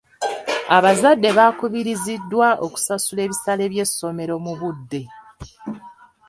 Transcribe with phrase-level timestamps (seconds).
[0.77, 5.01] Abazadde baakubiriziddwa okusasula ebisale by'essomero mu budde.